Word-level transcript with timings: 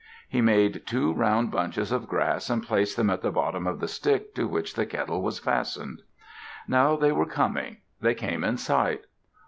He 0.27 0.41
made 0.41 0.87
two 0.87 1.13
round 1.13 1.51
bunches 1.51 1.91
of 1.91 2.07
grass 2.07 2.49
and 2.49 2.63
placed 2.63 2.97
them 2.97 3.11
at 3.11 3.21
the 3.21 3.29
bottom 3.29 3.67
of 3.67 3.79
the 3.79 3.87
stick 3.87 4.33
to 4.33 4.47
which 4.47 4.73
the 4.73 4.87
kettle 4.87 5.21
was 5.21 5.37
fastened. 5.37 6.01
Now 6.67 6.95
they 6.95 7.11
were 7.11 7.27
coming. 7.27 7.77
They 8.01 8.15
came 8.15 8.43
in 8.43 8.57
sight. 8.57 9.05